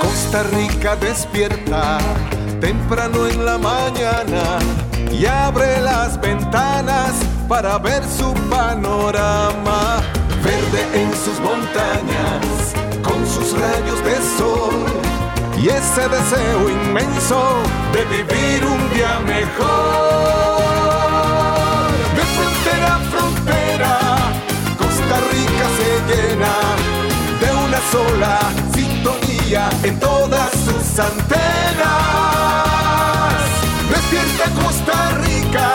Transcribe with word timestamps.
Costa 0.00 0.42
Rica 0.54 0.96
despierta 0.96 1.98
temprano 2.58 3.26
en 3.26 3.44
la 3.44 3.58
mañana 3.58 4.58
y 5.12 5.26
abre 5.26 5.78
las 5.82 6.18
ventanas 6.18 7.12
para 7.46 7.76
ver 7.76 8.02
su 8.04 8.32
panorama. 8.48 10.00
Verde 10.42 11.02
en 11.02 11.12
sus 11.12 11.38
montañas, 11.40 12.72
con 13.02 13.26
sus 13.26 13.52
rayos 13.60 14.02
de 14.04 14.16
sol 14.38 14.86
y 15.58 15.68
ese 15.68 16.08
deseo 16.08 16.70
inmenso 16.70 17.62
de 17.92 18.04
vivir 18.06 18.64
un 18.64 18.94
día 18.94 19.20
mejor. 19.20 20.54
De 22.16 22.22
frontera 22.22 22.94
a 22.94 22.98
frontera, 23.00 23.98
Costa 24.78 25.20
Rica 25.30 25.66
se 25.76 25.90
llena 26.08 26.83
sola 27.94 28.38
sintonía 28.74 29.68
en 29.84 29.94
todas 30.00 30.50
sus 30.66 30.86
antenas. 30.98 31.86
Despierta 33.92 34.46
Costa 34.62 34.96
Rica 35.26 35.68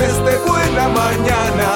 desde 0.00 0.32
buena 0.50 0.84
mañana. 1.02 1.70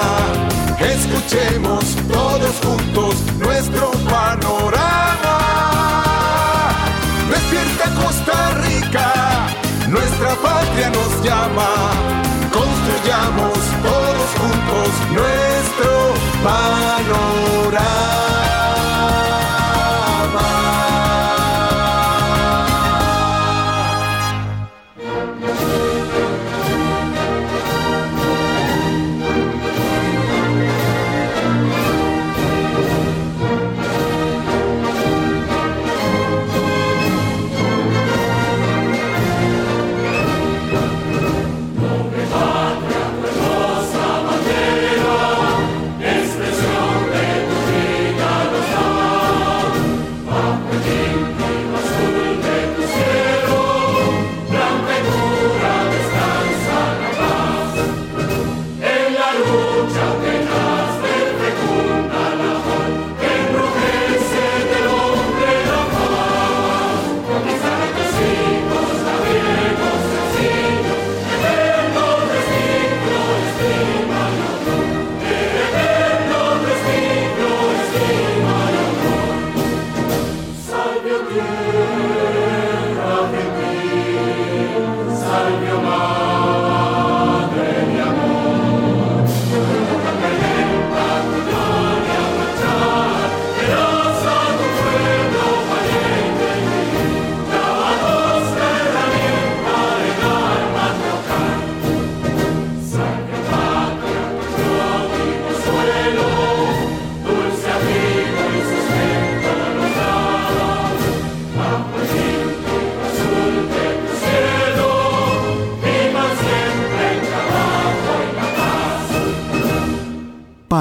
Escuchemos 0.97 1.85
todos 2.11 2.55
juntos 2.65 3.15
nuestro 3.39 3.91
panorama. 4.15 5.37
Despierta 7.35 7.87
Costa 8.03 8.37
Rica, 8.67 9.09
nuestra 9.89 10.31
patria 10.47 10.89
nos 10.99 11.13
llama. 11.27 11.71
Construyamos 12.59 13.59
todos 13.89 14.29
juntos 14.41 14.89
nuestro 15.19 15.91
panorama. 16.45 16.80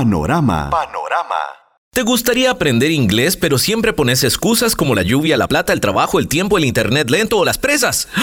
Panorama. 0.09 0.71
Panorama. 0.71 1.35
¿Te 1.93 2.01
gustaría 2.01 2.49
aprender 2.49 2.89
inglés 2.89 3.37
pero 3.37 3.59
siempre 3.59 3.93
pones 3.93 4.23
excusas 4.23 4.75
como 4.75 4.95
la 4.95 5.03
lluvia, 5.03 5.37
la 5.37 5.47
plata, 5.47 5.71
el 5.71 5.81
trabajo, 5.81 6.17
el 6.17 6.27
tiempo, 6.27 6.57
el 6.57 6.65
internet 6.65 7.11
lento 7.11 7.37
o 7.37 7.45
las 7.45 7.59
presas? 7.59 8.07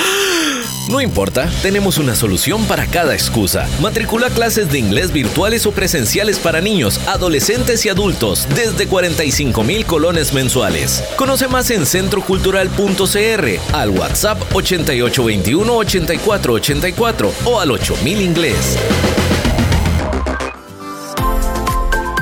No 0.88 1.00
importa, 1.00 1.50
tenemos 1.62 1.98
una 1.98 2.14
solución 2.14 2.64
para 2.66 2.86
cada 2.86 3.12
excusa. 3.12 3.69
Matricula 3.80 4.30
clases 4.30 4.70
de 4.70 4.78
inglés 4.78 5.12
virtuales 5.12 5.66
o 5.66 5.72
presenciales 5.72 6.38
para 6.38 6.60
niños, 6.60 7.00
adolescentes 7.08 7.84
y 7.84 7.88
adultos 7.88 8.47
desde 8.54 8.86
45 8.86 9.64
mil 9.64 9.84
colones 9.84 10.32
mensuales. 10.32 11.03
Conoce 11.16 11.48
más 11.48 11.72
en 11.72 11.86
centrocultural.cr, 11.86 13.74
al 13.74 13.91
WhatsApp 13.91 14.41
8821 14.54 15.76
8484 15.76 17.32
o 17.47 17.58
al 17.58 17.72
8000 17.72 18.20
inglés. 18.20 18.78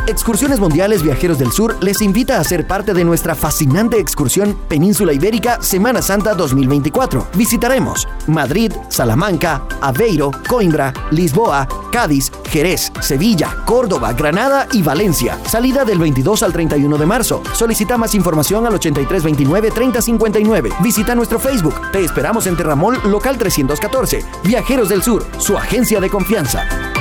Excursiones 0.06 0.60
Mundiales 0.60 1.03
Viajeros 1.03 1.38
del 1.38 1.50
Sur 1.50 1.82
les 1.82 2.03
invita 2.03 2.38
a 2.38 2.44
ser 2.44 2.66
parte 2.66 2.92
de 2.92 3.04
nuestra 3.04 3.34
fascinante 3.34 3.98
excursión 3.98 4.54
Península 4.69 5.15
Ibérica 5.15 5.62
Semana 5.62 6.03
Santa 6.03 6.34
2024. 6.34 7.28
Visitaremos 7.34 8.06
Madrid, 8.26 8.70
Salamanca, 8.91 9.66
Aveiro, 9.81 10.31
Coimbra, 10.47 10.93
Lisboa, 11.10 11.66
Cádiz, 11.91 12.31
Jerez, 12.50 12.93
Sevilla, 13.00 13.56
Córdoba, 13.64 14.12
Granada 14.12 14.69
y 14.72 14.82
Valencia. 14.82 15.38
Salida 15.47 15.87
del 15.87 15.98
22 15.98 16.43
al 16.43 16.53
31 16.53 16.98
de 16.98 17.06
marzo. 17.06 17.43
Solicita 17.54 17.97
más 17.97 18.14
información 18.14 18.66
al 18.66 18.75
8329-3059. 18.75 20.82
Visita 20.82 21.14
nuestro 21.14 21.38
Facebook. 21.38 21.81
Te 21.93 22.04
esperamos 22.04 22.47
en 22.47 22.59
Terramol, 22.59 23.00
local 23.06 23.38
314. 23.38 24.22
Viajeros 24.44 24.91
del 24.91 25.03
Sur, 25.03 25.25
su 25.38 25.56
agencia 25.56 25.98
de 25.98 26.10
confianza. 26.10 26.94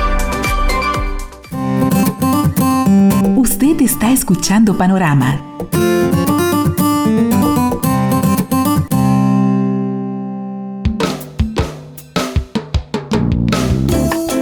Usted 3.74 3.86
está 3.86 4.12
escuchando 4.12 4.78
Panorama. 4.78 5.42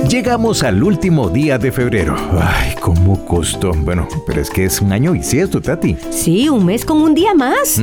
Llegamos 0.10 0.64
al 0.64 0.84
último 0.84 1.30
día 1.30 1.58
de 1.58 1.72
febrero. 1.72 2.18
Ay, 2.42 2.76
cómo 2.82 3.26
costó. 3.26 3.72
Bueno, 3.72 4.06
pero 4.28 4.42
es 4.42 4.50
que 4.50 4.66
es 4.66 4.82
un 4.82 4.92
año 4.92 5.16
y 5.16 5.24
cierto, 5.24 5.62
Tati. 5.62 5.96
Sí, 6.10 6.50
un 6.50 6.66
mes 6.66 6.84
con 6.84 7.02
un 7.02 7.16
día 7.16 7.34
más. 7.34 7.82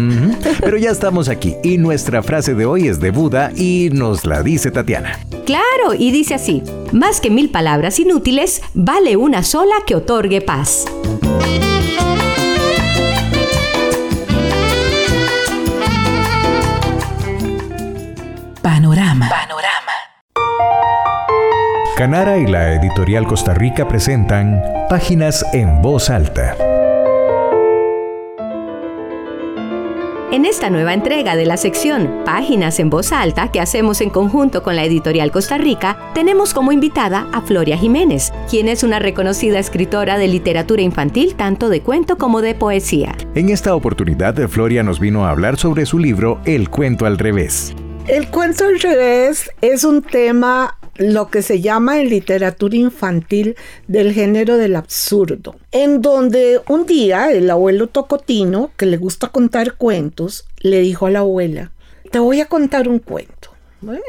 Pero 0.60 0.76
ya 0.76 0.91
estamos 0.91 1.31
aquí 1.31 1.54
y 1.64 1.78
nuestra 1.78 2.22
frase 2.22 2.54
de 2.54 2.66
hoy 2.66 2.88
es 2.88 3.00
de 3.00 3.10
Buda 3.10 3.53
y 3.56 3.88
nos 3.91 4.26
la 4.26 4.42
dice 4.42 4.70
Tatiana. 4.70 5.19
Claro, 5.47 5.94
y 5.98 6.10
dice 6.10 6.34
así, 6.34 6.62
más 6.92 7.22
que 7.22 7.31
mil 7.31 7.48
palabras 7.48 7.98
inútiles, 7.98 8.60
vale 8.75 9.16
una 9.16 9.42
sola 9.42 9.76
que 9.87 9.94
otorgue 9.94 10.42
paz. 10.42 10.84
Panorama. 18.62 19.29
Panorama. 19.29 19.93
Canara 21.96 22.38
y 22.38 22.46
la 22.46 22.73
editorial 22.75 23.26
Costa 23.26 23.55
Rica 23.55 23.88
presentan 23.88 24.62
Páginas 24.88 25.44
en 25.52 25.82
voz 25.82 26.11
alta. 26.11 26.56
En 30.30 30.44
esta 30.44 30.69
nueva 30.69 30.92
entrega 30.92 31.36
de 31.36 31.46
la 31.46 31.56
sección 31.56 32.22
Páginas 32.26 32.80
en 32.80 32.90
voz 32.90 33.12
alta 33.12 33.50
que 33.50 33.60
hacemos 33.60 34.02
en 34.02 34.10
conjunto 34.10 34.62
con 34.62 34.76
la 34.76 34.84
editorial 34.84 35.32
Costa 35.32 35.56
Rica, 35.56 36.10
tenemos 36.12 36.52
como 36.52 36.70
invitada 36.70 37.26
a 37.32 37.40
Floria 37.40 37.78
Jiménez, 37.78 38.30
quien 38.50 38.69
es 38.69 38.82
una 38.82 38.98
reconocida 38.98 39.58
escritora 39.58 40.19
de 40.19 40.28
literatura 40.28 40.82
infantil 40.82 41.34
tanto 41.34 41.70
de 41.70 41.80
cuento 41.80 42.19
como 42.19 42.42
de 42.42 42.54
poesía. 42.54 43.16
En 43.34 43.48
esta 43.48 43.75
oportunidad, 43.75 44.36
Floria 44.48 44.82
nos 44.82 45.00
vino 45.00 45.25
a 45.25 45.30
hablar 45.30 45.56
sobre 45.56 45.86
su 45.86 45.98
libro 45.98 46.42
El 46.44 46.69
cuento 46.69 47.06
al 47.06 47.16
revés. 47.16 47.75
El 48.06 48.28
cuento 48.28 48.64
al 48.64 48.78
revés 48.80 49.50
es 49.62 49.82
un 49.84 50.02
tema 50.02 50.77
lo 50.99 51.29
que 51.29 51.43
se 51.43 51.61
llama 51.61 52.00
en 52.00 52.11
literatura 52.11 52.77
infantil 52.77 53.56
del 53.87 54.12
género 54.12 54.56
del 54.56 54.77
absurdo, 54.77 55.56
en 55.73 56.03
donde 56.03 56.61
un 56.69 56.87
día 56.87 57.31
el 57.31 57.49
abuelo 57.49 57.87
Tocotino, 57.87 58.73
que 58.77 58.87
le 58.87 58.97
gusta 58.97 59.29
contar 59.29 59.75
cuentos, 59.75 60.45
le 60.61 60.81
dijo 60.81 61.06
a 61.06 61.11
la 61.11 61.21
abuela, 61.21 61.73
te 62.11 62.19
voy 62.19 62.41
a 62.41 62.47
contar 62.47 62.89
un 62.89 62.99
cuento. 62.99 63.50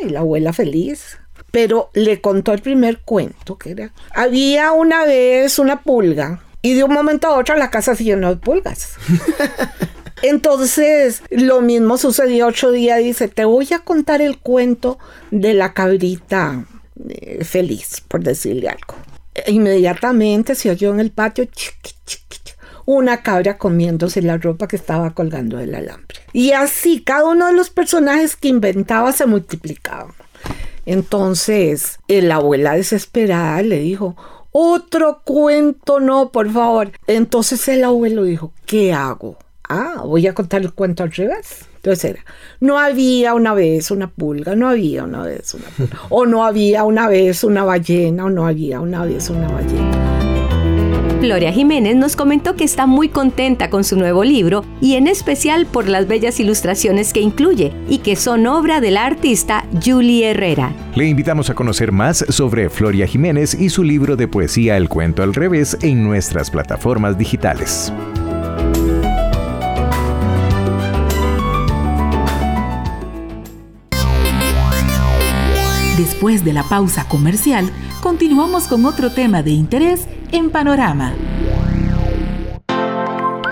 y 0.01 0.09
la 0.09 0.19
abuela 0.21 0.51
feliz, 0.51 1.19
pero 1.51 1.91
le 1.93 2.21
contó 2.21 2.53
el 2.53 2.61
primer 2.61 2.99
cuento, 2.99 3.57
que 3.57 3.71
era, 3.71 3.93
había 4.15 4.71
una 4.71 5.05
vez 5.05 5.59
una 5.59 5.83
pulga 5.83 6.41
y 6.61 6.73
de 6.73 6.83
un 6.83 6.93
momento 6.93 7.27
a 7.27 7.37
otro 7.37 7.55
la 7.55 7.69
casa 7.69 7.95
se 7.95 8.03
llenó 8.03 8.29
de 8.29 8.37
pulgas. 8.37 8.95
Entonces, 10.21 11.23
lo 11.29 11.61
mismo 11.61 11.97
sucedió 11.97 12.47
ocho 12.47 12.71
días. 12.71 12.99
Dice, 12.99 13.29
te 13.29 13.45
voy 13.45 13.69
a 13.73 13.79
contar 13.79 14.21
el 14.21 14.37
cuento 14.37 14.99
de 15.31 15.53
la 15.53 15.73
cabrita 15.73 16.65
eh, 17.07 17.43
feliz, 17.43 18.01
por 18.07 18.23
decirle 18.23 18.69
algo. 18.69 18.95
Inmediatamente 19.47 20.55
se 20.55 20.69
oyó 20.69 20.91
en 20.91 20.99
el 20.99 21.11
patio 21.11 21.47
una 22.85 23.21
cabra 23.21 23.57
comiéndose 23.57 24.21
la 24.21 24.37
ropa 24.37 24.67
que 24.67 24.75
estaba 24.75 25.11
colgando 25.11 25.57
del 25.57 25.75
alambre. 25.75 26.19
Y 26.33 26.51
así, 26.51 27.01
cada 27.01 27.25
uno 27.25 27.47
de 27.47 27.53
los 27.53 27.69
personajes 27.69 28.35
que 28.35 28.47
inventaba 28.47 29.11
se 29.11 29.27
multiplicaban. 29.27 30.13
Entonces, 30.85 31.99
la 32.07 32.35
abuela 32.35 32.73
desesperada 32.73 33.61
le 33.61 33.79
dijo, 33.79 34.15
otro 34.51 35.21
cuento, 35.23 35.99
no, 35.99 36.31
por 36.31 36.51
favor. 36.51 36.91
Entonces 37.07 37.67
el 37.67 37.83
abuelo 37.83 38.23
dijo, 38.23 38.51
¿qué 38.65 38.93
hago? 38.93 39.37
Ah, 39.71 40.01
voy 40.03 40.25
a 40.25 40.33
contar 40.33 40.63
el 40.63 40.73
cuento 40.73 41.03
al 41.03 41.11
revés. 41.11 41.65
Entonces 41.75 42.03
era, 42.03 42.25
no 42.59 42.79
había 42.79 43.35
una 43.35 43.53
vez 43.53 43.91
una 43.91 44.09
pulga, 44.09 44.55
no 44.55 44.67
había 44.67 45.03
una 45.03 45.21
vez 45.21 45.53
una 45.53 45.67
pulga, 45.77 45.97
o 46.09 46.25
no 46.25 46.43
había 46.43 46.83
una 46.83 47.07
vez 47.07 47.43
una 47.43 47.63
ballena, 47.63 48.25
o 48.25 48.29
no 48.31 48.47
había 48.47 48.81
una 48.81 49.05
vez 49.05 49.29
una 49.29 49.47
ballena. 49.47 50.09
Gloria 51.21 51.51
Jiménez 51.51 51.95
nos 51.97 52.15
comentó 52.15 52.55
que 52.55 52.63
está 52.63 52.87
muy 52.87 53.09
contenta 53.09 53.69
con 53.69 53.83
su 53.83 53.95
nuevo 53.95 54.23
libro 54.23 54.63
y 54.81 54.95
en 54.95 55.07
especial 55.07 55.67
por 55.67 55.87
las 55.87 56.07
bellas 56.07 56.39
ilustraciones 56.39 57.13
que 57.13 57.19
incluye 57.19 57.73
y 57.89 57.99
que 57.99 58.15
son 58.15 58.47
obra 58.47 58.81
de 58.81 58.89
la 58.89 59.05
artista 59.05 59.65
Julie 59.85 60.31
Herrera. 60.31 60.73
Le 60.95 61.07
invitamos 61.07 61.49
a 61.49 61.55
conocer 61.55 61.91
más 61.91 62.25
sobre 62.29 62.69
Floria 62.69 63.05
Jiménez 63.05 63.53
y 63.53 63.69
su 63.69 63.83
libro 63.83 64.15
de 64.15 64.27
poesía 64.27 64.77
El 64.77 64.89
cuento 64.89 65.21
al 65.21 65.35
revés 65.35 65.77
en 65.81 66.03
nuestras 66.03 66.49
plataformas 66.49 67.17
digitales. 67.17 67.93
Después 75.99 76.45
de 76.45 76.53
la 76.53 76.63
pausa 76.63 77.09
comercial, 77.09 77.69
continuamos 78.01 78.69
con 78.69 78.85
otro 78.85 79.11
tema 79.11 79.43
de 79.43 79.51
interés 79.51 80.07
en 80.31 80.49
Panorama. 80.49 81.13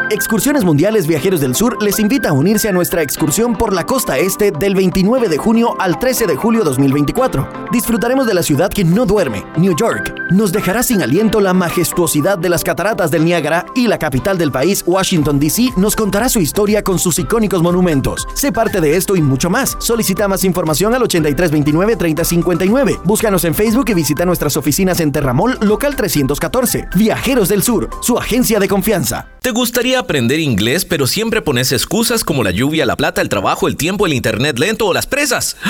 Excursiones 0.09 0.63
Mundiales 0.63 1.05
Viajeros 1.05 1.41
del 1.41 1.53
Sur 1.53 1.83
les 1.83 1.99
invita 1.99 2.29
a 2.29 2.33
unirse 2.33 2.69
a 2.69 2.71
nuestra 2.71 3.01
excursión 3.01 3.57
por 3.57 3.73
la 3.73 3.85
costa 3.85 4.17
este 4.17 4.51
del 4.51 4.73
29 4.73 5.27
de 5.27 5.37
junio 5.37 5.75
al 5.79 5.99
13 5.99 6.27
de 6.27 6.37
julio 6.37 6.63
2024. 6.63 7.67
Disfrutaremos 7.73 8.25
de 8.25 8.33
la 8.33 8.41
ciudad 8.41 8.69
que 8.69 8.85
no 8.85 9.05
duerme, 9.05 9.43
New 9.57 9.75
York. 9.75 10.15
Nos 10.31 10.53
dejará 10.53 10.81
sin 10.83 11.01
aliento 11.01 11.41
la 11.41 11.53
majestuosidad 11.53 12.37
de 12.37 12.47
las 12.47 12.63
cataratas 12.63 13.11
del 13.11 13.25
Niágara 13.25 13.65
y 13.75 13.87
la 13.87 13.99
capital 13.99 14.37
del 14.37 14.49
país, 14.51 14.81
Washington, 14.85 15.39
D.C., 15.39 15.71
nos 15.75 15.97
contará 15.97 16.29
su 16.29 16.39
historia 16.39 16.83
con 16.83 16.99
sus 16.99 17.19
icónicos 17.19 17.61
monumentos. 17.61 18.25
Sé 18.33 18.53
parte 18.53 18.79
de 18.79 18.95
esto 18.95 19.17
y 19.17 19.21
mucho 19.21 19.49
más. 19.49 19.75
Solicita 19.79 20.29
más 20.29 20.45
información 20.45 20.95
al 20.95 21.01
8329-3059. 21.01 23.01
Búscanos 23.03 23.43
en 23.43 23.55
Facebook 23.55 23.89
y 23.89 23.93
visita 23.93 24.23
nuestras 24.25 24.55
oficinas 24.55 25.01
en 25.01 25.11
Terramol, 25.11 25.57
local 25.61 25.97
314. 25.97 26.87
Viajeros 26.95 27.49
del 27.49 27.61
Sur, 27.61 27.89
su 28.01 28.17
agencia 28.17 28.57
de 28.59 28.69
confianza. 28.69 29.27
¿Te 29.41 29.51
gustaría 29.51 29.96
aprender 29.97 30.39
inglés 30.39 30.85
pero 30.85 31.07
siempre 31.07 31.41
pones 31.41 31.71
excusas 31.71 32.23
como 32.23 32.43
la 32.43 32.51
lluvia, 32.51 32.85
la 32.85 32.95
plata, 32.95 33.21
el 33.21 33.29
trabajo, 33.29 33.67
el 33.67 33.75
tiempo, 33.75 34.05
el 34.05 34.13
internet 34.13 34.59
lento 34.59 34.85
o 34.85 34.93
las 34.93 35.05
presas? 35.05 35.57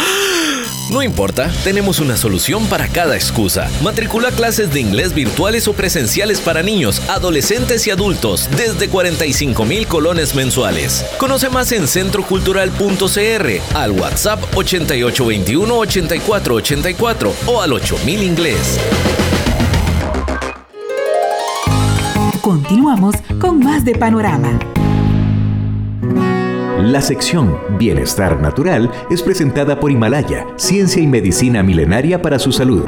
No 0.89 1.03
importa, 1.03 1.51
tenemos 1.65 1.99
una 1.99 2.15
solución 2.15 2.65
para 2.67 2.87
cada 2.87 3.15
excusa. 3.15 3.69
Matricula 3.83 4.31
clases 4.31 4.73
de 4.73 4.79
inglés 4.79 5.13
virtuales 5.13 5.67
o 5.67 5.73
presenciales 5.73 6.39
para 6.39 6.63
niños, 6.63 7.01
adolescentes 7.09 7.85
y 7.87 7.91
adultos 7.91 8.47
desde 8.55 8.87
45 8.87 9.65
mil 9.65 9.85
colones 9.85 10.33
mensuales. 10.33 11.03
Conoce 11.17 11.49
más 11.49 11.73
en 11.73 11.89
centrocultural.cr, 11.89 13.75
al 13.75 13.91
WhatsApp 13.91 14.41
8821-8484 14.53 17.33
o 17.47 17.61
al 17.61 17.73
8000 17.73 18.23
inglés. 18.23 18.79
Continuamos 22.47 23.13
con 23.41 23.59
más 23.59 23.83
de 23.83 23.93
Panorama. 23.93 24.57
La 26.81 27.01
sección 27.01 27.57
Bienestar 27.77 28.39
Natural 28.39 28.89
es 29.09 29.21
presentada 29.21 29.81
por 29.81 29.91
Himalaya, 29.91 30.47
ciencia 30.55 31.03
y 31.03 31.07
medicina 31.07 31.61
milenaria 31.61 32.21
para 32.21 32.39
su 32.39 32.53
salud. 32.53 32.85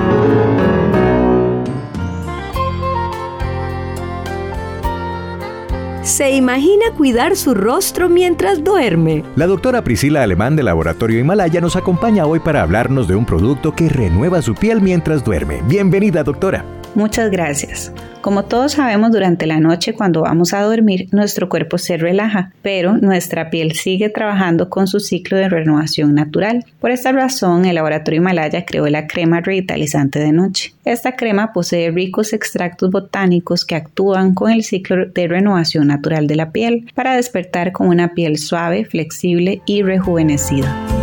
¿Se 6.03 6.31
imagina 6.31 6.91
cuidar 6.95 7.35
su 7.35 7.53
rostro 7.53 8.07
mientras 8.07 8.63
duerme? 8.63 9.25
La 9.35 9.45
doctora 9.45 9.83
Priscila 9.83 10.23
Alemán 10.23 10.55
del 10.55 10.67
Laboratorio 10.67 11.19
Himalaya 11.19 11.59
nos 11.59 11.75
acompaña 11.75 12.25
hoy 12.25 12.39
para 12.39 12.61
hablarnos 12.61 13.09
de 13.09 13.17
un 13.17 13.25
producto 13.25 13.75
que 13.75 13.89
renueva 13.89 14.41
su 14.41 14.55
piel 14.55 14.79
mientras 14.79 15.25
duerme. 15.25 15.61
Bienvenida, 15.67 16.23
doctora. 16.23 16.63
Muchas 16.95 17.29
gracias. 17.29 17.91
Como 18.21 18.43
todos 18.43 18.73
sabemos, 18.73 19.11
durante 19.13 19.47
la 19.47 19.61
noche 19.61 19.93
cuando 19.93 20.21
vamos 20.21 20.53
a 20.53 20.61
dormir, 20.61 21.07
nuestro 21.11 21.47
cuerpo 21.47 21.77
se 21.77 21.95
relaja, 21.95 22.51
pero 22.61 22.97
nuestra 22.97 23.49
piel 23.49 23.71
sigue 23.71 24.09
trabajando 24.09 24.69
con 24.69 24.87
su 24.87 24.99
ciclo 24.99 25.37
de 25.37 25.47
renovación 25.47 26.15
natural. 26.15 26.65
Por 26.81 26.91
esta 26.91 27.13
razón, 27.13 27.63
el 27.63 27.75
laboratorio 27.75 28.19
Himalaya 28.19 28.65
creó 28.65 28.87
la 28.89 29.07
crema 29.07 29.39
revitalizante 29.39 30.19
de 30.19 30.33
noche. 30.33 30.73
Esta 30.83 31.15
crema 31.15 31.53
posee 31.53 31.91
ricos 31.91 32.33
extractos 32.33 32.91
botánicos 32.91 33.63
que 33.63 33.75
actúan 33.75 34.33
con 34.33 34.51
el 34.51 34.63
ciclo 34.63 35.05
de 35.05 35.27
renovación 35.27 35.87
natural 35.87 36.27
de 36.27 36.35
la 36.35 36.51
piel 36.51 36.91
para 36.93 37.15
despertar 37.15 37.71
con 37.71 37.87
una 37.87 38.13
piel 38.13 38.37
suave, 38.37 38.83
flexible 38.83 39.61
y 39.65 39.81
rejuvenecida. 39.81 40.98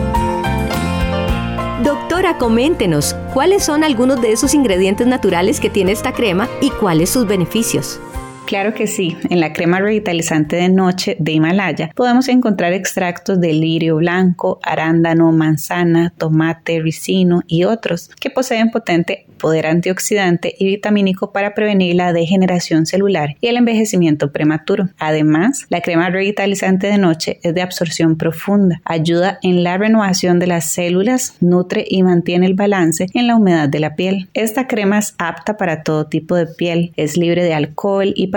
Doctora, 2.17 2.39
coméntenos, 2.39 3.15
¿cuáles 3.35 3.63
son 3.63 3.85
algunos 3.85 4.23
de 4.23 4.33
esos 4.33 4.55
ingredientes 4.55 5.07
naturales 5.07 5.61
que 5.61 5.69
tiene 5.69 5.93
esta 5.93 6.15
crema 6.15 6.49
y 6.63 6.71
cuáles 6.71 7.11
sus 7.11 7.27
beneficios? 7.27 8.01
Claro 8.47 8.75
que 8.75 8.87
sí, 8.87 9.17
en 9.29 9.41
la 9.41 9.53
crema 9.53 9.81
revitalizante 9.81 10.55
de 10.55 10.69
noche 10.69 11.17
de 11.19 11.33
Himalaya 11.33 11.91
podemos 11.97 12.29
encontrar 12.29 12.73
extractos 12.73 13.41
de 13.41 13.53
lirio 13.53 13.97
blanco, 13.97 14.61
arándano, 14.63 15.33
manzana, 15.33 16.13
tomate, 16.17 16.81
ricino 16.81 17.43
y 17.49 17.65
otros 17.65 18.09
que 18.21 18.31
poseen 18.31 18.71
potente 18.71 19.27
poder 19.37 19.67
antioxidante 19.67 20.55
y 20.59 20.67
vitamínico 20.67 21.33
para 21.33 21.55
prevenir 21.55 21.95
la 21.97 22.13
degeneración 22.13 22.87
celular 22.87 23.37
y 23.41 23.49
el 23.49 23.57
envejecimiento 23.57 24.33
prematuro. 24.33 24.89
Además, 24.99 25.67
la 25.69 25.81
crema 25.81 26.11
revitalizante 26.11 26.87
de 26.87 26.99
noche 26.99 27.41
es 27.43 27.55
de 27.55 27.63
absorción 27.63 28.17
profunda, 28.17 28.81
ayuda 28.85 29.39
en 29.43 29.63
la 29.63 29.77
renovación 29.77 30.39
de 30.39 30.47
las 30.47 30.71
células, 30.71 31.35
nutre 31.41 31.85
y 31.87 32.03
mantiene 32.03 32.47
el 32.47 32.55
balance 32.55 33.09
en 33.13 33.27
la 33.27 33.37
humedad 33.37 33.69
de 33.69 33.81
la 33.81 33.95
piel. 33.95 34.29
Esta 34.35 34.67
crema 34.67 34.99
es 34.99 35.15
apta 35.19 35.57
para 35.57 35.83
todo 35.83 36.07
tipo 36.07 36.35
de 36.35 36.47
piel, 36.47 36.93
es 36.97 37.17
libre 37.17 37.45
de 37.45 37.55
alcohol 37.55 38.13
y 38.15 38.29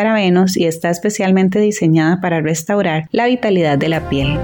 y 0.56 0.66
está 0.66 0.90
especialmente 0.90 1.60
diseñada 1.60 2.22
para 2.22 2.42
restaurar 2.42 3.08
la 3.12 3.26
vitalidad 3.26 3.78
de 3.78 3.90
la 3.90 4.10
piel. 4.10 4.40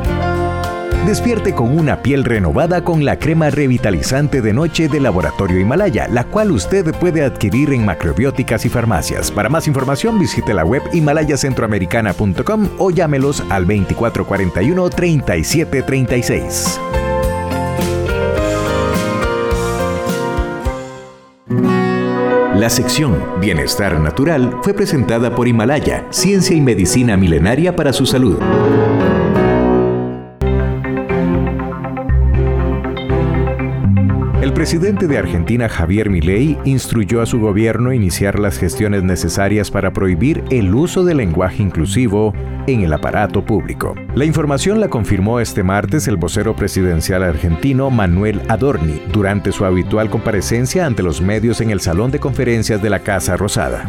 Despierte 1.06 1.54
con 1.54 1.78
una 1.78 2.02
piel 2.02 2.24
renovada 2.24 2.84
con 2.84 3.06
la 3.06 3.20
crema 3.20 3.52
revitalizante 3.52 4.42
de 4.42 4.54
noche 4.54 4.90
del 4.90 5.04
Laboratorio 5.04 5.60
Himalaya, 5.60 6.08
la 6.08 6.24
cual 6.24 6.52
usted 6.52 6.96
puede 6.96 7.24
adquirir 7.24 7.74
en 7.74 7.86
macrobióticas 7.86 8.66
y 8.66 8.70
farmacias. 8.70 9.30
Para 9.30 9.48
más 9.48 9.68
información 9.68 10.18
visite 10.18 10.54
la 10.54 10.66
web 10.66 10.82
himalayacentroamericana.com 10.92 12.70
o 12.80 12.90
llámelos 12.90 13.42
al 13.52 13.68
2441 13.68 14.90
3736. 14.90 16.80
La 22.66 22.72
sección 22.72 23.24
Bienestar 23.40 24.00
Natural 24.00 24.58
fue 24.64 24.74
presentada 24.74 25.36
por 25.36 25.48
Himalaya, 25.48 26.08
ciencia 26.10 26.56
y 26.56 26.62
medicina 26.62 27.16
milenaria 27.16 27.76
para 27.76 27.94
su 27.94 28.08
salud. 28.08 28.40
Presidente 34.66 35.06
de 35.08 35.20
Argentina, 35.20 35.70
Javier 35.70 36.10
Milei, 36.10 36.58
instruyó 36.66 37.22
a 37.22 37.28
su 37.28 37.40
gobierno 37.40 37.94
iniciar 37.94 38.40
las 38.40 38.58
gestiones 38.58 39.04
necesarias 39.04 39.70
para 39.70 39.94
prohibir 39.94 40.44
el 40.50 40.74
uso 40.74 41.04
del 41.04 41.18
lenguaje 41.18 41.62
inclusivo 41.62 42.34
en 42.66 42.82
el 42.82 42.92
aparato 42.92 43.46
público. 43.46 43.94
La 44.16 44.26
información 44.26 44.80
la 44.80 44.88
confirmó 44.88 45.40
este 45.40 45.62
martes 45.62 46.08
el 46.08 46.18
vocero 46.18 46.56
presidencial 46.56 47.22
argentino 47.22 47.92
Manuel 47.92 48.42
Adorni 48.50 49.00
durante 49.14 49.52
su 49.52 49.66
habitual 49.66 50.10
comparecencia 50.10 50.88
ante 50.88 51.04
los 51.04 51.22
medios 51.22 51.62
en 51.62 51.70
el 51.70 51.80
Salón 51.80 52.10
de 52.10 52.20
Conferencias 52.20 52.82
de 52.82 52.90
la 52.90 53.02
Casa 53.02 53.38
Rosada. 53.38 53.86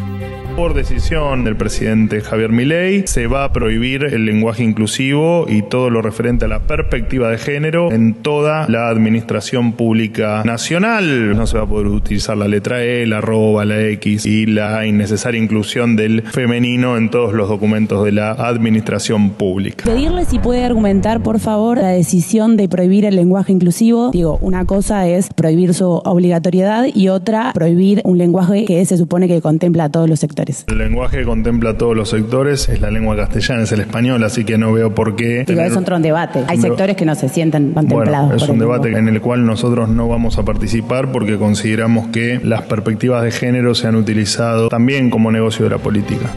Por 0.57 0.73
decisión 0.73 1.45
del 1.45 1.55
presidente 1.55 2.23
Javier 2.23 2.51
Milei, 2.51 3.07
se 3.07 3.27
va 3.27 3.45
a 3.45 3.53
prohibir 3.53 4.05
el 4.05 4.25
lenguaje 4.25 4.65
inclusivo 4.65 5.45
y 5.47 5.61
todo 5.61 5.91
lo 5.91 6.01
referente 6.01 6.47
a 6.47 6.49
la 6.49 6.61
perspectiva 6.61 7.29
de 7.29 7.37
género 7.37 7.93
en 7.93 8.15
toda 8.15 8.67
la 8.67 8.89
administración 8.89 9.73
pública 9.73 10.43
nacional. 10.47 11.37
No 11.37 11.47
se 11.47 11.59
va 11.59 11.65
a 11.65 11.67
poder 11.67 11.89
utilizar 11.89 12.39
la 12.39 12.49
letra 12.49 12.83
E, 12.83 13.07
la 13.07 13.19
arroba, 13.19 13.67
la 13.67 13.83
X 13.83 14.25
y 14.25 14.47
la 14.47 14.87
innecesaria 14.87 15.39
inclusión 15.39 15.95
del 15.95 16.23
femenino 16.23 16.97
en 16.97 17.11
todos 17.11 17.35
los 17.35 17.51
documentos 17.51 18.03
de 18.07 18.13
la 18.13 18.31
administración 18.31 19.31
pública. 19.33 19.85
Pedirle 19.85 20.25
si 20.25 20.39
puede 20.39 20.65
argumentar, 20.65 21.23
por 21.23 21.39
favor, 21.39 21.77
la 21.77 21.91
decisión 21.91 22.57
de 22.57 22.67
prohibir 22.67 23.05
el 23.05 23.17
lenguaje 23.17 23.53
inclusivo. 23.53 24.11
Digo, 24.11 24.39
una 24.41 24.65
cosa 24.65 25.07
es 25.07 25.29
prohibir 25.35 25.75
su 25.75 25.87
obligatoriedad 25.87 26.87
y 26.95 27.09
otra 27.09 27.53
prohibir 27.53 28.01
un 28.05 28.17
lenguaje 28.17 28.65
que 28.65 28.83
se 28.87 28.97
supone 28.97 29.29
que 29.29 29.43
contempla 29.43 29.85
a 29.85 29.89
todos 29.91 30.09
los 30.09 30.19
sectores. 30.19 30.46
El 30.69 30.79
lenguaje 30.79 31.25
contempla 31.25 31.77
todos 31.77 31.97
los 31.97 32.11
sectores 32.11 32.69
es 32.69 32.81
la 32.81 32.91
lengua 32.91 33.17
castellana, 33.17 33.63
es 33.63 33.73
el 33.73 33.81
español, 33.81 34.23
así 34.23 34.45
que 34.45 34.59
no 34.59 34.73
veo 34.73 34.95
por 34.95 35.17
qué. 35.17 35.45
Digo, 35.47 35.61
es 35.61 35.77
otro 35.77 35.99
debate. 35.99 36.45
Hay 36.47 36.59
sectores 36.59 36.97
que 36.97 37.05
no 37.05 37.15
se 37.15 37.29
sienten 37.29 37.73
contemplados. 37.73 38.29
Bueno, 38.29 38.45
es 38.45 38.49
un 38.49 38.59
debate 38.59 38.91
en 38.91 39.09
el 39.09 39.21
cual 39.21 39.45
nosotros 39.45 39.89
no 39.89 40.09
vamos 40.09 40.39
a 40.39 40.45
participar 40.45 41.11
porque 41.11 41.37
consideramos 41.37 42.09
que 42.09 42.41
las 42.43 42.63
perspectivas 42.63 43.23
de 43.23 43.31
género 43.31 43.75
se 43.75 43.89
han 43.89 43.97
utilizado 43.97 44.69
también 44.69 45.11
como 45.11 45.33
negocio 45.33 45.65
de 45.65 45.71
la 45.71 45.79
política. 45.79 46.31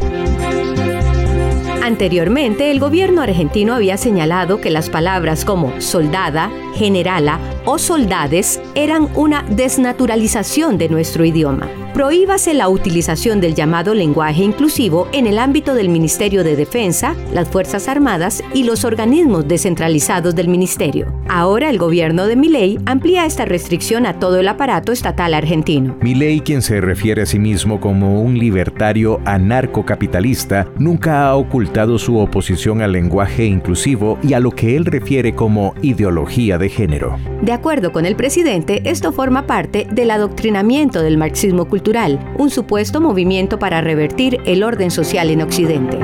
Anteriormente, 1.82 2.70
el 2.70 2.80
gobierno 2.80 3.22
argentino 3.22 3.74
había 3.74 3.98
señalado 3.98 4.62
que 4.62 4.70
las 4.70 4.90
palabras 4.90 5.44
como 5.44 5.74
soldada, 5.82 6.52
generala 6.76 7.40
o 7.66 7.80
soldades 7.80 8.62
eran 8.76 9.08
una 9.16 9.44
desnaturalización 9.50 10.78
de 10.78 10.88
nuestro 10.88 11.26
idioma. 11.26 11.68
Prohíbase 12.00 12.54
la 12.54 12.70
utilización 12.70 13.42
del 13.42 13.56
llamado 13.56 13.94
lenguaje 13.94 14.42
inclusivo 14.42 15.10
en 15.12 15.28
el 15.28 15.38
ámbito 15.38 15.74
del 15.74 15.90
Ministerio 15.90 16.46
de 16.46 16.56
Defensa, 16.56 17.14
las 17.34 17.50
Fuerzas 17.50 17.90
Armadas 17.90 18.42
y 18.54 18.64
los 18.64 18.86
organismos 18.86 19.50
descentralizados 19.50 20.34
del 20.34 20.48
Ministerio. 20.48 21.14
Ahora 21.28 21.70
el 21.70 21.78
gobierno 21.78 22.26
de 22.26 22.38
Milei 22.38 22.80
amplía 22.86 23.26
esta 23.26 23.44
restricción 23.44 24.06
a 24.06 24.18
todo 24.18 24.40
el 24.40 24.48
aparato 24.48 24.94
estatal 24.94 25.34
argentino. 25.34 25.98
Milei, 26.00 26.40
quien 26.40 26.62
se 26.62 26.80
refiere 26.80 27.24
a 27.24 27.26
sí 27.26 27.38
mismo 27.38 27.82
como 27.82 28.22
un 28.22 28.40
libertario 28.40 29.20
anarcocapitalista, 29.26 30.70
nunca 30.78 31.28
ha 31.28 31.36
ocultado 31.36 32.00
su 32.00 32.18
oposición 32.18 32.82
al 32.82 32.94
lenguaje 32.94 33.44
inclusivo 33.44 34.18
y 34.24 34.36
a 34.36 34.40
lo 34.40 34.52
que 34.52 34.78
él 34.78 34.86
refiere 34.86 35.36
como 35.36 35.74
ideología 35.82 36.58
de 36.58 36.70
género. 36.70 37.18
De 37.42 37.52
acuerdo 37.52 37.92
con 37.92 38.06
el 38.06 38.16
presidente, 38.16 38.84
esto 38.86 39.12
forma 39.12 39.46
parte 39.46 39.86
del 39.92 40.12
adoctrinamiento 40.12 41.02
del 41.02 41.18
marxismo 41.18 41.66
cultural, 41.66 41.89
un 42.38 42.50
supuesto 42.50 43.02
movimiento 43.02 43.58
para 43.58 43.82
revertir 43.82 44.40
el 44.46 44.64
orden 44.64 44.92
social 44.92 45.30
en 45.30 45.42
Occidente. 45.42 45.98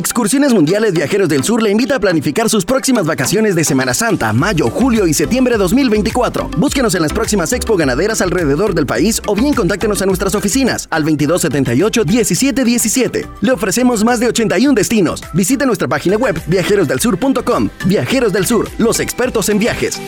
Excursiones 0.00 0.52
Mundiales 0.54 0.94
Viajeros 0.94 1.28
del 1.28 1.44
Sur 1.44 1.62
le 1.62 1.70
invita 1.70 1.96
a 1.96 2.00
planificar 2.00 2.48
sus 2.48 2.64
próximas 2.64 3.04
vacaciones 3.04 3.54
de 3.54 3.64
Semana 3.64 3.92
Santa, 3.92 4.32
mayo, 4.32 4.70
julio 4.70 5.06
y 5.06 5.12
septiembre 5.12 5.52
de 5.52 5.58
2024. 5.58 6.48
Búsquenos 6.56 6.94
en 6.94 7.02
las 7.02 7.12
próximas 7.12 7.52
expo 7.52 7.76
ganaderas 7.76 8.22
alrededor 8.22 8.72
del 8.72 8.86
país 8.86 9.20
o 9.26 9.34
bien 9.34 9.52
contáctenos 9.52 10.00
a 10.00 10.06
nuestras 10.06 10.34
oficinas 10.34 10.88
al 10.90 11.04
2278-1717. 11.04 13.28
Le 13.42 13.52
ofrecemos 13.52 14.02
más 14.02 14.20
de 14.20 14.28
81 14.28 14.72
destinos. 14.72 15.22
Visite 15.34 15.66
nuestra 15.66 15.86
página 15.86 16.16
web 16.16 16.40
viajerosdelsur.com. 16.46 17.68
Viajeros 17.84 18.32
del 18.32 18.46
Sur, 18.46 18.70
los 18.78 19.00
expertos 19.00 19.50
en 19.50 19.58
viajes. 19.58 20.00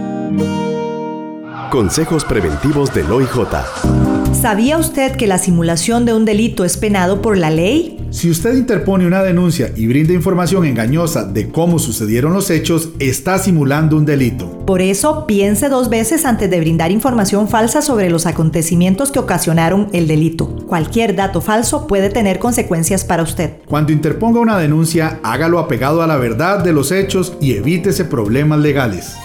Consejos 1.70 2.24
preventivos 2.24 2.94
del 2.94 3.10
OIJ. 3.10 4.19
¿Sabía 4.32 4.78
usted 4.78 5.16
que 5.16 5.26
la 5.26 5.38
simulación 5.38 6.06
de 6.06 6.14
un 6.14 6.24
delito 6.24 6.64
es 6.64 6.76
penado 6.76 7.20
por 7.20 7.36
la 7.36 7.50
ley? 7.50 7.98
Si 8.10 8.30
usted 8.30 8.54
interpone 8.54 9.06
una 9.06 9.22
denuncia 9.22 9.72
y 9.76 9.86
brinda 9.86 10.14
información 10.14 10.64
engañosa 10.64 11.24
de 11.24 11.50
cómo 11.50 11.78
sucedieron 11.78 12.32
los 12.32 12.48
hechos, 12.50 12.90
está 12.98 13.38
simulando 13.38 13.96
un 13.96 14.06
delito. 14.06 14.64
Por 14.66 14.80
eso, 14.80 15.26
piense 15.26 15.68
dos 15.68 15.90
veces 15.90 16.24
antes 16.24 16.50
de 16.50 16.58
brindar 16.58 16.90
información 16.90 17.48
falsa 17.48 17.82
sobre 17.82 18.08
los 18.08 18.24
acontecimientos 18.24 19.12
que 19.12 19.18
ocasionaron 19.18 19.88
el 19.92 20.08
delito. 20.08 20.48
Cualquier 20.66 21.14
dato 21.14 21.40
falso 21.40 21.86
puede 21.86 22.08
tener 22.08 22.38
consecuencias 22.38 23.04
para 23.04 23.22
usted. 23.22 23.58
Cuando 23.66 23.92
interponga 23.92 24.40
una 24.40 24.58
denuncia, 24.58 25.20
hágalo 25.22 25.58
apegado 25.58 26.02
a 26.02 26.06
la 26.06 26.16
verdad 26.16 26.64
de 26.64 26.72
los 26.72 26.92
hechos 26.92 27.34
y 27.40 27.52
evítese 27.52 28.04
problemas 28.06 28.60
legales. 28.60 29.16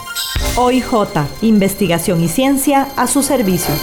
OIJ, 0.58 0.86
Investigación 1.42 2.24
y 2.24 2.28
Ciencia 2.30 2.88
a 2.96 3.08
su 3.08 3.24
servicio. 3.24 3.74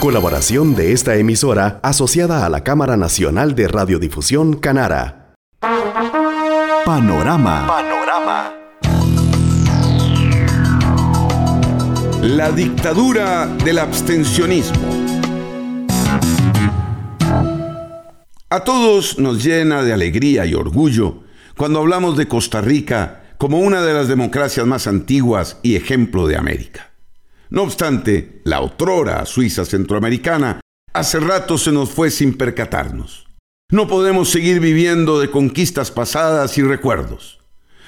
Colaboración 0.00 0.74
de 0.74 0.92
esta 0.92 1.16
emisora 1.16 1.80
asociada 1.82 2.46
a 2.46 2.48
la 2.48 2.62
Cámara 2.62 2.96
Nacional 2.96 3.54
de 3.54 3.68
Radiodifusión 3.68 4.54
Canara. 4.54 5.34
Panorama. 6.84 7.66
Panorama. 7.66 8.52
La 12.22 12.52
dictadura 12.52 13.46
del 13.46 13.78
abstencionismo. 13.80 14.78
A 18.48 18.64
todos 18.64 19.18
nos 19.18 19.42
llena 19.42 19.82
de 19.82 19.92
alegría 19.92 20.46
y 20.46 20.54
orgullo 20.54 21.24
cuando 21.56 21.80
hablamos 21.80 22.16
de 22.16 22.28
Costa 22.28 22.60
Rica 22.60 23.21
como 23.42 23.58
una 23.58 23.82
de 23.82 23.92
las 23.92 24.06
democracias 24.06 24.64
más 24.68 24.86
antiguas 24.86 25.56
y 25.64 25.74
ejemplo 25.74 26.28
de 26.28 26.36
América. 26.36 26.92
No 27.50 27.62
obstante, 27.62 28.40
la 28.44 28.60
otrora 28.60 29.26
Suiza 29.26 29.64
centroamericana 29.64 30.60
hace 30.92 31.18
rato 31.18 31.58
se 31.58 31.72
nos 31.72 31.90
fue 31.90 32.12
sin 32.12 32.34
percatarnos. 32.34 33.26
No 33.68 33.88
podemos 33.88 34.30
seguir 34.30 34.60
viviendo 34.60 35.18
de 35.18 35.28
conquistas 35.28 35.90
pasadas 35.90 36.56
y 36.56 36.62
recuerdos. 36.62 37.40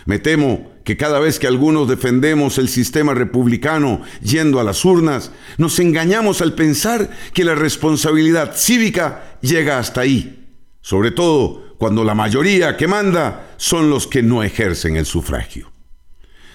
Me 0.06 0.18
temo 0.18 0.72
que 0.82 0.96
cada 0.96 1.20
vez 1.20 1.38
que 1.38 1.46
algunos 1.46 1.88
defendemos 1.88 2.58
el 2.58 2.68
sistema 2.68 3.14
republicano 3.14 4.02
yendo 4.24 4.58
a 4.58 4.64
las 4.64 4.84
urnas, 4.84 5.30
nos 5.56 5.78
engañamos 5.78 6.40
al 6.40 6.54
pensar 6.54 7.10
que 7.32 7.44
la 7.44 7.54
responsabilidad 7.54 8.56
cívica 8.56 9.38
llega 9.40 9.78
hasta 9.78 10.00
ahí, 10.00 10.43
sobre 10.84 11.12
todo 11.12 11.76
cuando 11.78 12.04
la 12.04 12.14
mayoría 12.14 12.76
que 12.76 12.86
manda 12.86 13.54
son 13.56 13.88
los 13.88 14.06
que 14.06 14.22
no 14.22 14.42
ejercen 14.42 14.96
el 14.96 15.06
sufragio. 15.06 15.72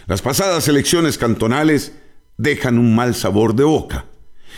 Las 0.06 0.22
pasadas 0.22 0.68
elecciones 0.68 1.18
cantonales 1.18 1.94
dejan 2.38 2.78
un 2.78 2.94
mal 2.94 3.16
sabor 3.16 3.56
de 3.56 3.64
boca. 3.64 4.06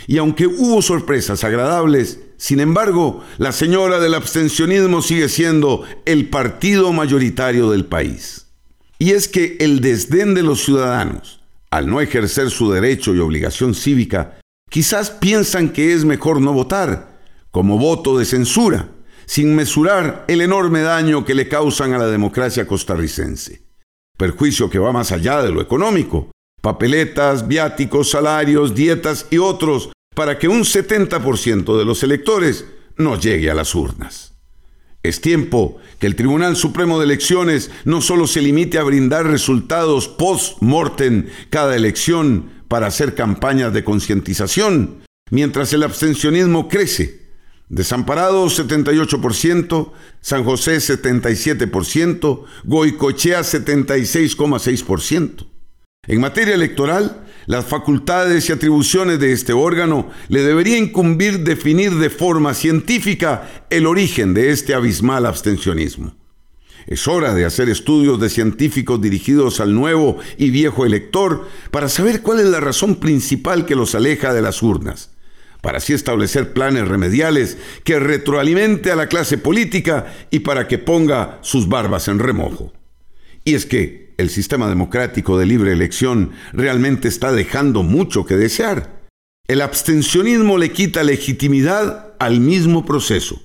Y 0.06 0.18
aunque 0.18 0.46
hubo 0.46 0.82
sorpresas 0.82 1.42
agradables, 1.42 2.20
sin 2.36 2.60
embargo, 2.60 3.24
la 3.38 3.50
señora 3.50 3.98
del 3.98 4.12
abstencionismo 4.12 5.00
sigue 5.00 5.30
siendo 5.30 5.84
el 6.04 6.28
partido 6.28 6.92
mayoritario 6.92 7.70
del 7.70 7.86
país. 7.86 8.48
Y 8.98 9.12
es 9.12 9.26
que 9.26 9.56
el 9.58 9.80
desdén 9.80 10.34
de 10.34 10.42
los 10.42 10.62
ciudadanos, 10.62 11.40
al 11.70 11.86
no 11.86 12.02
ejercer 12.02 12.50
su 12.50 12.70
derecho 12.70 13.14
y 13.14 13.20
obligación 13.20 13.74
cívica, 13.74 14.38
quizás 14.68 15.10
piensan 15.10 15.70
que 15.70 15.94
es 15.94 16.04
mejor 16.04 16.42
no 16.42 16.52
votar, 16.52 17.22
como 17.50 17.78
voto 17.78 18.18
de 18.18 18.26
censura, 18.26 18.91
sin 19.26 19.54
mesurar 19.54 20.24
el 20.28 20.40
enorme 20.40 20.80
daño 20.80 21.24
que 21.24 21.34
le 21.34 21.48
causan 21.48 21.92
a 21.92 21.98
la 21.98 22.06
democracia 22.06 22.66
costarricense. 22.66 23.62
Perjuicio 24.16 24.70
que 24.70 24.78
va 24.78 24.92
más 24.92 25.12
allá 25.12 25.42
de 25.42 25.50
lo 25.50 25.60
económico. 25.60 26.30
Papeletas, 26.60 27.48
viáticos, 27.48 28.10
salarios, 28.10 28.74
dietas 28.74 29.26
y 29.30 29.38
otros 29.38 29.90
para 30.14 30.38
que 30.38 30.48
un 30.48 30.60
70% 30.60 31.76
de 31.76 31.84
los 31.84 32.02
electores 32.02 32.66
no 32.96 33.18
llegue 33.18 33.50
a 33.50 33.54
las 33.54 33.74
urnas. 33.74 34.32
Es 35.02 35.20
tiempo 35.20 35.78
que 35.98 36.06
el 36.06 36.14
Tribunal 36.14 36.54
Supremo 36.54 36.98
de 36.98 37.06
Elecciones 37.06 37.70
no 37.84 38.00
solo 38.00 38.28
se 38.28 38.40
limite 38.40 38.78
a 38.78 38.84
brindar 38.84 39.26
resultados 39.26 40.06
post-mortem 40.06 41.26
cada 41.50 41.74
elección 41.74 42.50
para 42.68 42.86
hacer 42.86 43.14
campañas 43.14 43.72
de 43.72 43.82
concientización, 43.82 45.02
mientras 45.30 45.72
el 45.72 45.82
abstencionismo 45.82 46.68
crece. 46.68 47.21
Desamparados 47.72 48.60
78%, 48.60 49.90
San 50.20 50.44
José 50.44 50.76
77%, 50.76 52.44
Goicochea 52.64 53.40
76,6%. 53.40 55.46
En 56.06 56.20
materia 56.20 56.54
electoral, 56.54 57.24
las 57.46 57.64
facultades 57.64 58.50
y 58.50 58.52
atribuciones 58.52 59.18
de 59.20 59.32
este 59.32 59.54
órgano 59.54 60.10
le 60.28 60.42
debería 60.42 60.76
incumbir 60.76 61.44
definir 61.44 61.94
de 61.94 62.10
forma 62.10 62.52
científica 62.52 63.64
el 63.70 63.86
origen 63.86 64.34
de 64.34 64.50
este 64.50 64.74
abismal 64.74 65.24
abstencionismo. 65.24 66.14
Es 66.86 67.08
hora 67.08 67.32
de 67.32 67.46
hacer 67.46 67.70
estudios 67.70 68.20
de 68.20 68.28
científicos 68.28 69.00
dirigidos 69.00 69.60
al 69.60 69.74
nuevo 69.74 70.18
y 70.36 70.50
viejo 70.50 70.84
elector 70.84 71.48
para 71.70 71.88
saber 71.88 72.20
cuál 72.20 72.40
es 72.40 72.48
la 72.48 72.60
razón 72.60 72.96
principal 72.96 73.64
que 73.64 73.76
los 73.76 73.94
aleja 73.94 74.34
de 74.34 74.42
las 74.42 74.62
urnas, 74.62 75.11
para 75.62 75.78
así 75.78 75.94
establecer 75.94 76.52
planes 76.52 76.86
remediales 76.86 77.56
que 77.84 77.98
retroalimente 77.98 78.90
a 78.90 78.96
la 78.96 79.06
clase 79.06 79.38
política 79.38 80.12
y 80.30 80.40
para 80.40 80.68
que 80.68 80.76
ponga 80.76 81.38
sus 81.40 81.68
barbas 81.68 82.08
en 82.08 82.18
remojo. 82.18 82.74
Y 83.44 83.54
es 83.54 83.64
que 83.64 84.12
el 84.18 84.28
sistema 84.28 84.68
democrático 84.68 85.38
de 85.38 85.46
libre 85.46 85.72
elección 85.72 86.32
realmente 86.52 87.08
está 87.08 87.32
dejando 87.32 87.82
mucho 87.82 88.26
que 88.26 88.36
desear. 88.36 89.02
El 89.48 89.60
abstencionismo 89.60 90.58
le 90.58 90.72
quita 90.72 91.02
legitimidad 91.02 92.14
al 92.18 92.40
mismo 92.40 92.84
proceso, 92.84 93.40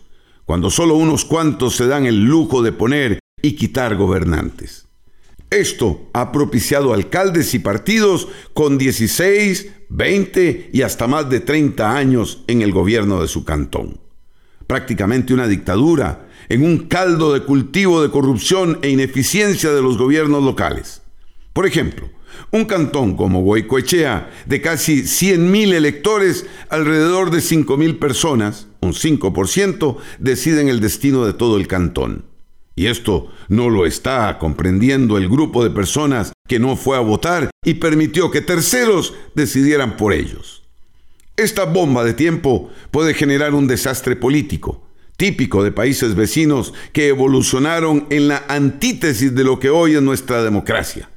cuando 0.45 0.69
solo 0.69 0.95
unos 0.95 1.23
cuantos 1.23 1.75
se 1.75 1.87
dan 1.87 2.05
el 2.05 2.25
lujo 2.25 2.61
de 2.61 2.71
poner 2.71 3.19
y 3.41 3.53
quitar 3.53 3.95
gobernantes. 3.95 4.86
Esto 5.49 6.09
ha 6.11 6.33
propiciado 6.33 6.93
alcaldes 6.93 7.53
y 7.53 7.59
partidos 7.59 8.27
con 8.53 8.77
16, 8.77 9.71
20 9.87 10.69
y 10.73 10.81
hasta 10.81 11.07
más 11.07 11.29
de 11.29 11.39
30 11.39 11.95
años 11.95 12.43
en 12.47 12.61
el 12.61 12.73
gobierno 12.73 13.21
de 13.21 13.29
su 13.29 13.45
cantón. 13.45 14.01
Prácticamente 14.67 15.33
una 15.33 15.47
dictadura 15.47 16.27
en 16.49 16.63
un 16.63 16.87
caldo 16.87 17.33
de 17.33 17.43
cultivo 17.43 18.01
de 18.01 18.11
corrupción 18.11 18.79
e 18.81 18.89
ineficiencia 18.89 19.71
de 19.71 19.81
los 19.81 19.97
gobiernos 19.97 20.43
locales. 20.43 21.01
Por 21.53 21.65
ejemplo, 21.65 22.09
un 22.51 22.65
cantón 22.65 23.15
como 23.15 23.41
Goicoechea, 23.41 24.29
de 24.45 24.61
casi 24.61 25.03
100.000 25.03 25.73
electores, 25.73 26.45
alrededor 26.69 27.31
de 27.31 27.39
5.000 27.39 27.99
personas, 27.99 28.67
un 28.81 28.93
5%, 28.93 29.97
deciden 30.19 30.67
el 30.67 30.81
destino 30.81 31.25
de 31.25 31.33
todo 31.33 31.57
el 31.57 31.67
cantón. 31.67 32.25
Y 32.77 32.85
esto 32.85 33.29
no 33.49 33.71
lo 33.71 33.87
está 33.87 34.37
comprendiendo 34.37 35.17
el 35.17 35.27
grupo 35.27 35.63
de 35.63 35.71
personas 35.71 36.31
que 36.47 36.59
no 36.59 36.75
fue 36.75 36.95
a 36.95 36.99
votar 36.99 37.49
y 37.65 37.73
permitió 37.73 38.29
que 38.29 38.41
terceros 38.41 39.15
decidieran 39.33 39.97
por 39.97 40.13
ellos. 40.13 40.61
Esta 41.35 41.65
bomba 41.65 42.03
de 42.03 42.13
tiempo 42.13 42.69
puede 42.91 43.15
generar 43.15 43.55
un 43.55 43.67
desastre 43.67 44.15
político, 44.15 44.87
típico 45.17 45.63
de 45.63 45.71
países 45.71 46.13
vecinos 46.13 46.71
que 46.93 47.07
evolucionaron 47.07 48.05
en 48.11 48.27
la 48.27 48.45
antítesis 48.47 49.33
de 49.33 49.43
lo 49.43 49.59
que 49.59 49.71
hoy 49.71 49.95
es 49.95 50.01
nuestra 50.03 50.43
democracia. 50.43 51.09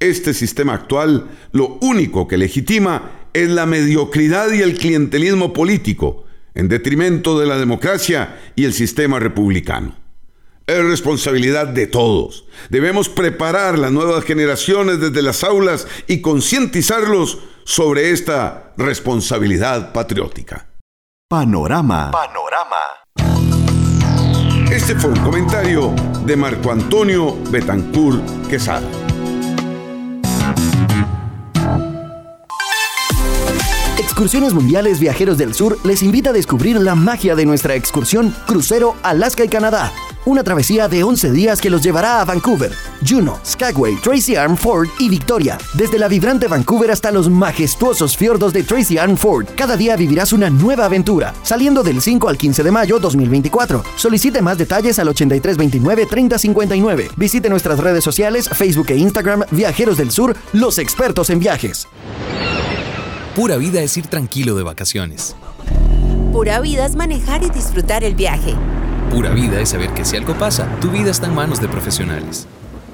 Este 0.00 0.34
sistema 0.34 0.74
actual 0.74 1.30
lo 1.52 1.78
único 1.80 2.28
que 2.28 2.36
legitima 2.36 3.28
es 3.32 3.48
la 3.48 3.64
mediocridad 3.64 4.52
y 4.52 4.60
el 4.60 4.76
clientelismo 4.76 5.54
político, 5.54 6.24
en 6.54 6.68
detrimento 6.68 7.40
de 7.40 7.46
la 7.46 7.58
democracia 7.58 8.38
y 8.54 8.64
el 8.64 8.74
sistema 8.74 9.18
republicano. 9.18 9.99
Es 10.70 10.84
responsabilidad 10.84 11.66
de 11.66 11.88
todos. 11.88 12.44
Debemos 12.68 13.08
preparar 13.08 13.76
las 13.76 13.90
nuevas 13.90 14.22
generaciones 14.22 15.00
desde 15.00 15.20
las 15.20 15.42
aulas 15.42 15.88
y 16.06 16.20
concientizarlos 16.20 17.38
sobre 17.64 18.12
esta 18.12 18.72
responsabilidad 18.76 19.92
patriótica. 19.92 20.68
Panorama. 21.28 22.12
Panorama. 22.12 22.76
Este 24.70 24.94
fue 24.94 25.10
un 25.10 25.18
comentario 25.24 25.92
de 26.24 26.36
Marco 26.36 26.70
Antonio 26.70 27.36
Betancourt 27.50 28.22
Quesada. 28.48 28.88
Excursiones 34.20 34.52
Mundiales 34.52 35.00
Viajeros 35.00 35.38
del 35.38 35.54
Sur 35.54 35.78
les 35.82 36.02
invita 36.02 36.28
a 36.28 36.34
descubrir 36.34 36.76
la 36.76 36.94
magia 36.94 37.34
de 37.34 37.46
nuestra 37.46 37.74
excursión 37.74 38.34
Crucero 38.46 38.94
Alaska 39.02 39.44
y 39.44 39.48
Canadá 39.48 39.90
una 40.26 40.44
travesía 40.44 40.86
de 40.88 41.02
11 41.02 41.32
días 41.32 41.58
que 41.60 41.70
los 41.70 41.82
llevará 41.82 42.20
a 42.20 42.24
Vancouver, 42.26 42.70
Juneau, 43.06 43.38
Skagway, 43.42 43.96
Tracy 43.96 44.36
Arm 44.36 44.56
Ford 44.56 44.88
y 44.98 45.08
Victoria. 45.08 45.56
Desde 45.72 45.98
la 45.98 46.08
vibrante 46.08 46.46
Vancouver 46.46 46.90
hasta 46.90 47.10
los 47.10 47.30
majestuosos 47.30 48.14
fiordos 48.16 48.52
de 48.52 48.62
Tracy 48.62 48.98
Arm 48.98 49.16
Ford, 49.16 49.46
cada 49.56 49.78
día 49.78 49.96
vivirás 49.96 50.34
una 50.34 50.50
nueva 50.50 50.84
aventura, 50.84 51.32
saliendo 51.42 51.82
del 51.82 52.02
5 52.02 52.28
al 52.28 52.36
15 52.36 52.62
de 52.62 52.70
mayo 52.70 52.98
2024. 52.98 53.82
Solicite 53.96 54.42
más 54.42 54.58
detalles 54.58 54.98
al 54.98 55.08
8329-3059. 55.08 57.12
Visite 57.16 57.48
nuestras 57.48 57.78
redes 57.78 58.04
sociales, 58.04 58.50
Facebook 58.50 58.90
e 58.90 58.96
Instagram, 58.96 59.44
Viajeros 59.50 59.96
del 59.96 60.10
Sur, 60.10 60.36
los 60.52 60.78
expertos 60.78 61.30
en 61.30 61.38
viajes. 61.38 61.88
Pura 63.40 63.56
vida 63.56 63.80
es 63.80 63.96
ir 63.96 64.06
tranquilo 64.06 64.54
de 64.54 64.62
vacaciones. 64.62 65.34
Pura 66.30 66.60
vida 66.60 66.84
es 66.84 66.94
manejar 66.94 67.42
y 67.42 67.48
disfrutar 67.48 68.04
el 68.04 68.14
viaje. 68.14 68.54
Pura 69.10 69.30
vida 69.30 69.58
es 69.62 69.70
saber 69.70 69.94
que 69.94 70.04
si 70.04 70.18
algo 70.18 70.34
pasa, 70.34 70.68
tu 70.82 70.90
vida 70.90 71.10
está 71.10 71.26
en 71.26 71.34
manos 71.34 71.58
de 71.58 71.66
profesionales. 71.66 72.46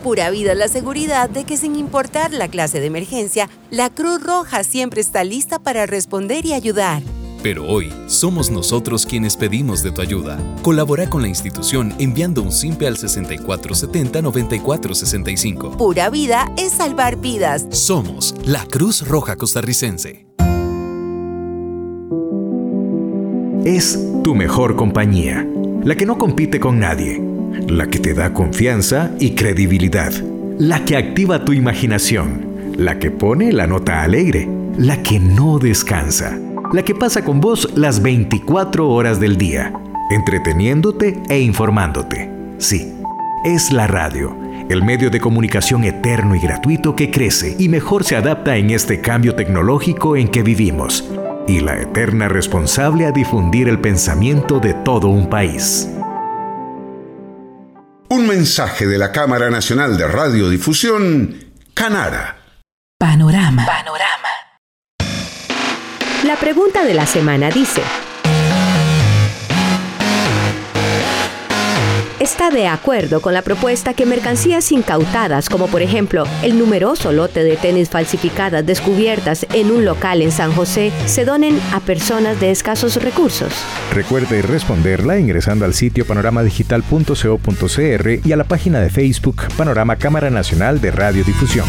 Pura 0.05 0.31
vida 0.31 0.53
es 0.53 0.59
la 0.59 0.69
seguridad 0.69 1.29
de 1.29 1.43
que 1.43 1.57
sin 1.57 1.75
importar 1.75 2.33
la 2.33 2.47
clase 2.47 2.79
de 2.79 2.87
emergencia, 2.87 3.51
la 3.73 3.91
Cruz 3.91 4.23
Roja 4.23 4.63
siempre 4.63 5.01
está 5.01 5.25
lista 5.25 5.59
para 5.59 5.85
responder 5.85 6.47
y 6.47 6.53
ayudar. 6.53 7.03
Pero 7.42 7.66
hoy 7.66 7.90
somos 8.07 8.51
nosotros 8.51 9.07
quienes 9.07 9.35
pedimos 9.37 9.83
de 9.83 9.92
tu 9.92 10.03
ayuda. 10.03 10.38
Colabora 10.62 11.09
con 11.09 11.22
la 11.22 11.29
institución 11.29 11.94
enviando 11.99 12.42
un 12.42 12.53
simple 12.53 12.87
al 12.87 12.96
6470-9465. 12.96 15.77
Pura 15.77 16.11
vida 16.11 16.53
es 16.57 16.72
salvar 16.72 17.16
vidas. 17.16 17.66
Somos 17.70 18.35
la 18.44 18.66
Cruz 18.66 19.07
Roja 19.07 19.37
Costarricense. 19.37 20.27
Es 23.64 23.99
tu 24.22 24.35
mejor 24.35 24.77
compañía 24.77 25.46
la 25.87 25.94
que 25.94 26.05
no 26.05 26.18
compite 26.18 26.59
con 26.59 26.81
nadie, 26.81 27.22
la 27.68 27.87
que 27.87 28.01
te 28.01 28.12
da 28.12 28.35
confianza 28.35 29.12
y 29.20 29.37
credibilidad, 29.37 30.12
la 30.59 30.85
que 30.85 30.96
activa 30.96 31.44
tu 31.44 31.53
imaginación, 31.53 32.75
la 32.77 32.99
que 32.99 33.12
pone 33.12 33.53
la 33.53 33.68
nota 33.68 34.03
alegre, 34.03 34.49
la 34.79 35.01
que 35.05 35.20
no 35.20 35.61
descansa, 35.61 36.40
la 36.73 36.83
que 36.83 36.95
pasa 36.95 37.25
con 37.25 37.41
vos 37.41 37.69
las 37.75 38.03
24 38.03 38.89
horas 38.89 39.21
del 39.21 39.37
día, 39.37 39.73
entreteniéndote 40.11 41.23
e 41.29 41.41
informándote. 41.41 42.31
Sí, 42.59 42.95
es 43.45 43.73
la 43.73 43.87
radio, 43.87 44.37
el 44.69 44.83
medio 44.83 45.11
de 45.11 45.21
comunicación 45.21 45.85
eterno 45.85 46.35
y 46.35 46.41
gratuito 46.41 46.97
que 46.97 47.11
crece 47.11 47.57
y 47.59 47.69
mejor 47.69 48.05
se 48.05 48.17
adapta 48.17 48.57
en 48.57 48.71
este 48.71 49.01
cambio 49.01 49.35
tecnológico 49.35 50.17
en 50.17 50.29
que 50.29 50.43
vivimos 50.43 51.05
y 51.47 51.61
la 51.61 51.81
eterna 51.81 52.29
responsable 52.29 53.07
a 53.07 53.13
difundir 53.13 53.69
el 53.69 53.81
pensamiento 53.81 54.59
de 54.59 54.75
todo 54.75 55.09
un 55.09 55.29
país. 55.29 55.89
Un 58.09 58.27
mensaje 58.27 58.87
de 58.87 58.99
la 58.99 59.13
Cámara 59.13 59.51
Nacional 59.51 59.97
de 59.97 60.07
Radiodifusión, 60.07 61.37
Canara. 61.75 62.39
Panorama. 62.99 63.67
Panorama. 63.67 64.36
La 66.27 66.35
pregunta 66.35 66.85
de 66.85 66.93
la 66.93 67.07
semana 67.07 67.51
dice, 67.51 67.81
está 72.19 72.51
de 72.51 72.67
acuerdo 72.67 73.21
con 73.21 73.33
la 73.33 73.43
propuesta 73.43 73.95
que 73.95 74.07
mercancías 74.07 74.73
incautadas, 74.73 75.49
como 75.49 75.69
por 75.69 75.83
ejemplo 75.83 76.25
el 76.43 76.59
numeroso 76.59 77.12
lote 77.12 77.45
de 77.45 77.57
tenis 77.57 77.91
falsificadas 77.91 78.67
descubiertas 78.67 79.47
en 79.53 79.71
un 79.71 79.85
local 79.85 80.21
en 80.21 80.33
San 80.33 80.53
José, 80.53 80.91
se 81.05 81.25
donen 81.25 81.61
a 81.73 81.79
personas 81.79 82.41
de 82.41 82.51
escasos 82.51 83.01
recursos. 83.01 83.53
Recuerde 83.95 84.43
responderla 84.43 85.21
ingresando 85.21 85.65
al 85.65 85.75
sitio 85.75 86.05
panoramadigital.co.cr 86.07 88.27
y 88.27 88.33
a 88.33 88.37
la 88.37 88.45
página 88.45 88.81
de 88.81 88.91
Facebook 88.91 89.43
Panorama 89.57 89.95
Cámara 89.95 90.31
Nacional 90.31 90.81
de 90.81 90.91
Radiodifusión. 90.91 91.67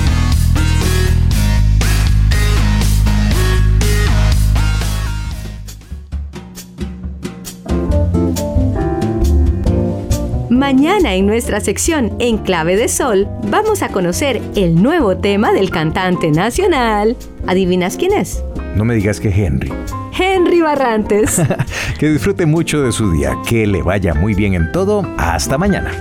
Mañana 10.58 11.13
en 11.13 11.28
nuestra 11.28 11.60
sección 11.60 12.15
En 12.17 12.39
Clave 12.39 12.76
de 12.78 12.88
Sol 12.88 13.28
vamos 13.52 13.84
a 13.84 13.89
conocer 13.89 14.41
el 14.56 14.82
nuevo 14.82 15.15
tema 15.15 15.54
del 15.54 15.70
cantante 15.70 16.32
nacional. 16.32 17.15
¿Adivinas 17.46 17.96
quién 17.96 18.12
es? 18.12 18.43
No 18.76 18.84
me 18.84 18.96
digas 18.96 19.20
que 19.20 19.30
Henry. 19.30 19.72
Henry 20.17 20.62
Barrantes. 20.62 21.39
que 22.00 22.10
disfrute 22.10 22.48
mucho 22.48 22.82
de 22.82 22.91
su 22.91 23.12
día, 23.12 23.38
que 23.48 23.67
le 23.67 23.84
vaya 23.84 24.15
muy 24.15 24.34
bien 24.34 24.56
en 24.56 24.72
todo. 24.72 25.06
Hasta 25.20 25.60
mañana. 25.60 25.91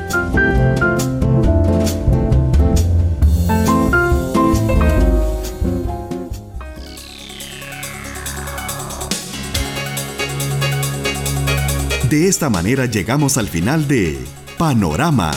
De 12.09 12.27
esta 12.27 12.49
manera 12.49 12.87
llegamos 12.87 13.37
al 13.37 13.49
final 13.49 13.87
de 13.87 14.19
Panorama. 14.59 15.33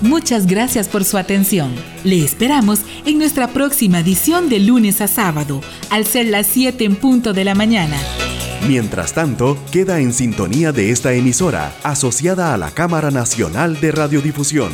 Muchas 0.00 0.46
gracias 0.46 0.88
por 0.88 1.04
su 1.04 1.16
atención. 1.16 1.72
Le 2.02 2.24
esperamos 2.24 2.80
en 3.06 3.18
nuestra 3.18 3.48
próxima 3.48 4.00
edición 4.00 4.48
de 4.48 4.58
lunes 4.58 5.00
a 5.00 5.06
sábado, 5.06 5.60
al 5.90 6.06
ser 6.06 6.26
las 6.26 6.48
7 6.48 6.84
en 6.84 6.96
punto 6.96 7.32
de 7.32 7.44
la 7.44 7.54
mañana. 7.54 7.96
Mientras 8.66 9.12
tanto, 9.12 9.56
queda 9.70 10.00
en 10.00 10.12
sintonía 10.12 10.72
de 10.72 10.90
esta 10.90 11.12
emisora, 11.12 11.72
asociada 11.84 12.52
a 12.52 12.56
la 12.56 12.70
Cámara 12.70 13.10
Nacional 13.10 13.80
de 13.80 13.92
Radiodifusión. 13.92 14.72